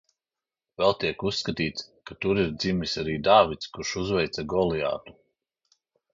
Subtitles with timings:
[0.81, 5.17] Vēl tiek uzskatīts, ka tur ir dzimis arī Dāvids, kurš uzveica Goliātu.